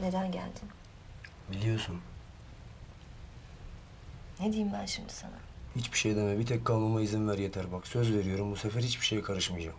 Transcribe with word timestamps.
Neden 0.00 0.32
geldin? 0.32 0.68
Biliyorsun. 1.52 2.00
Ne 4.40 4.52
diyeyim 4.52 4.72
ben 4.72 4.86
şimdi 4.86 5.12
sana? 5.12 5.32
Hiçbir 5.76 5.98
şey 5.98 6.16
deme. 6.16 6.38
Bir 6.38 6.46
tek 6.46 6.64
kalmama 6.64 7.00
izin 7.00 7.28
ver 7.28 7.38
yeter 7.38 7.72
bak. 7.72 7.86
Söz 7.86 8.14
veriyorum 8.14 8.50
bu 8.50 8.56
sefer 8.56 8.82
hiçbir 8.82 9.06
şeye 9.06 9.22
karışmayacağım. 9.22 9.76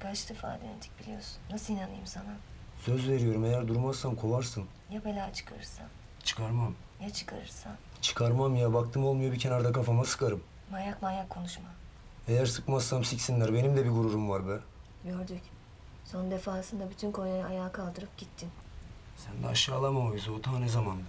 Kaç 0.00 0.30
defa 0.30 0.48
denedik 0.48 1.00
biliyorsun. 1.00 1.36
Nasıl 1.50 1.74
inanayım 1.74 2.06
sana? 2.06 2.36
Söz 2.80 3.08
veriyorum 3.08 3.44
eğer 3.44 3.68
durmazsan 3.68 4.16
kovarsın. 4.16 4.64
Ya 4.90 5.04
bela 5.04 5.32
çıkarırsan? 5.32 5.86
Çıkarmam. 6.24 6.74
Ya 7.00 7.10
çıkarırsan? 7.10 7.72
Çıkarmam 8.00 8.56
ya. 8.56 8.74
Baktım 8.74 9.04
olmuyor 9.04 9.32
bir 9.32 9.38
kenarda 9.38 9.72
kafama 9.72 10.04
sıkarım. 10.04 10.42
Manyak 10.70 11.02
manyak 11.02 11.30
konuşma. 11.30 11.68
Eğer 12.28 12.46
sıkmazsam 12.46 13.04
siksinler. 13.04 13.54
Benim 13.54 13.76
de 13.76 13.84
bir 13.84 13.90
gururum 13.90 14.30
var 14.30 14.48
be. 14.48 14.58
Gördük. 15.04 15.42
Son 16.04 16.30
defasında 16.30 16.90
bütün 16.90 17.12
Konya'yı 17.12 17.44
ayağa 17.46 17.72
kaldırıp 17.72 18.16
gittin. 18.18 18.50
Sen 19.16 19.42
de 19.42 19.46
aşağılama 19.48 20.00
o 20.00 20.12
yüzü. 20.12 20.30
O 20.30 20.40
ta 20.42 20.58
ne 20.58 20.68
zamandı? 20.68 21.04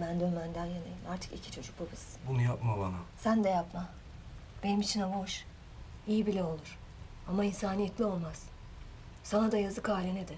Ben 0.00 0.20
dönmenden 0.20 0.64
yanayım. 0.64 0.98
Artık 1.10 1.32
iki 1.32 1.52
çocuk 1.52 1.80
babası. 1.80 2.18
Bunu 2.28 2.42
yapma 2.42 2.78
bana. 2.78 2.96
Sen 3.18 3.44
de 3.44 3.48
yapma. 3.48 3.88
Benim 4.64 4.80
için 4.80 5.00
hava 5.00 5.14
hoş. 5.16 5.44
İyi 6.06 6.26
bile 6.26 6.42
olur. 6.42 6.78
Ama 7.28 7.44
insaniyetli 7.44 8.04
olmaz. 8.04 8.42
Sana 9.24 9.52
da 9.52 9.58
yazık 9.58 9.88
haline 9.88 10.28
de. 10.28 10.34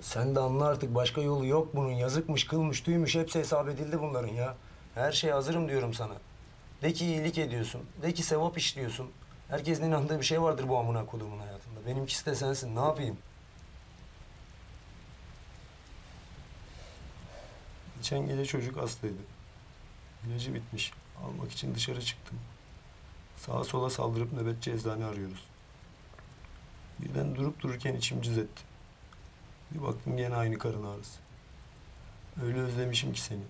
Sen 0.00 0.34
de 0.34 0.40
anla 0.40 0.66
artık 0.66 0.94
başka 0.94 1.20
yolu 1.20 1.46
yok 1.46 1.76
bunun. 1.76 1.90
Yazıkmış, 1.90 2.46
kılmış, 2.46 2.80
tüymüş 2.80 3.14
hepsi 3.14 3.38
hesap 3.38 3.68
edildi 3.68 4.00
bunların 4.00 4.32
ya. 4.32 4.54
Her 4.94 5.12
şeye 5.12 5.32
hazırım 5.32 5.68
diyorum 5.68 5.94
sana. 5.94 6.14
De 6.82 6.92
ki 6.92 7.06
iyilik 7.06 7.38
ediyorsun. 7.38 7.80
De 8.02 8.14
ki 8.14 8.22
sevap 8.22 8.58
işliyorsun. 8.58 9.10
Herkesin 9.48 9.84
inandığı 9.84 10.18
bir 10.18 10.24
şey 10.24 10.42
vardır 10.42 10.68
bu 10.68 10.78
amına 10.78 11.06
kodumun 11.06 11.38
hayatında. 11.38 11.86
Benimkisi 11.86 12.26
de 12.26 12.34
sensin. 12.34 12.76
Ne 12.76 12.80
yapayım? 12.80 13.16
Geçen 18.02 18.26
gece 18.26 18.44
çocuk 18.44 18.76
hastaydı. 18.76 19.14
İlacı 20.26 20.54
bitmiş. 20.54 20.92
Almak 21.24 21.52
için 21.52 21.74
dışarı 21.74 22.02
çıktım. 22.02 22.38
Sağa 23.36 23.64
sola 23.64 23.90
saldırıp 23.90 24.32
nöbetçi 24.32 24.72
eczane 24.72 25.04
arıyoruz. 25.04 25.44
Birden 26.98 27.34
durup 27.34 27.60
dururken 27.60 27.94
içim 27.94 28.22
cız 28.22 28.38
etti. 28.38 28.62
Bir 29.70 29.82
baktım 29.82 30.16
gene 30.16 30.36
aynı 30.36 30.58
karın 30.58 30.84
ağrısı. 30.84 31.18
Öyle 32.42 32.60
özlemişim 32.60 33.12
ki 33.12 33.20
seni. 33.20 33.42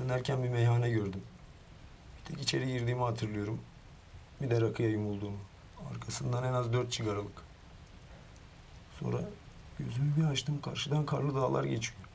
Dönerken 0.00 0.44
bir 0.44 0.48
meyhane 0.48 0.90
gördüm. 0.90 1.22
Bir 2.18 2.34
tek 2.34 2.42
içeri 2.42 2.66
girdiğimi 2.66 3.02
hatırlıyorum. 3.02 3.60
Bir 4.40 4.50
de 4.50 4.60
rakıya 4.60 4.88
yumulduğumu. 4.88 5.40
Arkasından 5.94 6.44
en 6.44 6.52
az 6.52 6.72
dört 6.72 6.92
çıgaralık. 6.92 7.42
Sonra 9.00 9.20
gözümü 9.78 10.16
bir 10.16 10.24
açtım 10.24 10.60
karşıdan 10.60 11.06
karlı 11.06 11.34
dağlar 11.34 11.64
geçiyor. 11.64 12.08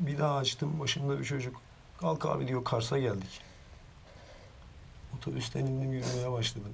Bir 0.00 0.18
daha 0.18 0.36
açtım 0.36 0.80
başımda 0.80 1.18
bir 1.18 1.24
çocuk. 1.24 1.60
Kalk 1.98 2.26
abi 2.26 2.48
diyor 2.48 2.64
Kars'a 2.64 2.98
geldik. 2.98 3.40
Otobüsten 5.16 5.66
indim 5.66 5.92
yürümeye 5.92 6.32
başladım. 6.32 6.72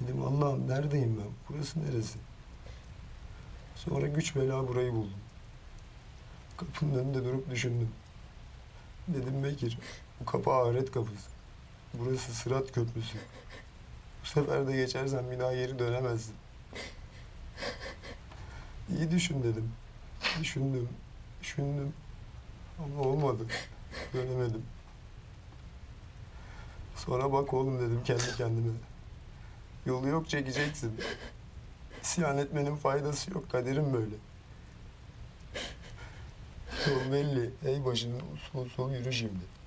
Dedim 0.00 0.22
Allah'ım 0.22 0.68
neredeyim 0.68 1.18
ben? 1.18 1.32
Burası 1.48 1.80
neresi? 1.84 2.18
Sonra 3.76 4.06
güç 4.06 4.36
bela 4.36 4.68
burayı 4.68 4.92
buldum. 4.92 5.20
Kapının 6.56 6.98
önünde 6.98 7.24
durup 7.24 7.50
düşündüm. 7.50 7.88
Dedim 9.08 9.44
Bekir, 9.44 9.78
bu 10.20 10.24
kapı 10.24 10.50
ahiret 10.52 10.92
kapısı. 10.92 11.30
Burası 11.94 12.34
Sırat 12.34 12.72
Köprüsü. 12.72 13.18
Bu 14.22 14.26
sefer 14.26 14.66
de 14.66 14.76
geçersen 14.76 15.30
bir 15.30 15.38
daha 15.38 15.54
geri 15.54 15.78
dönemezsin. 15.78 16.34
İyi 18.96 19.10
düşün 19.10 19.42
dedim. 19.42 19.72
Düşündüm, 20.40 20.88
düşündüm. 21.42 21.92
Ama 22.84 23.02
olmadı. 23.02 23.46
Dönemedim. 24.14 24.62
Sonra 26.96 27.32
bak 27.32 27.54
oğlum 27.54 27.78
dedim 27.78 28.00
kendi 28.04 28.36
kendime. 28.36 28.72
Yolu 29.86 30.08
yok 30.08 30.28
çekeceksin. 30.28 31.00
İsyan 32.02 32.38
etmenin 32.38 32.76
faydası 32.76 33.30
yok. 33.30 33.50
Kaderim 33.50 33.92
böyle. 33.92 34.14
Yol 36.86 37.12
belli. 37.12 37.50
Ey 37.64 37.84
başını 37.84 38.16
usul 38.34 38.66
usul 38.66 38.92
yürü 38.92 39.12
şimdi. 39.12 39.61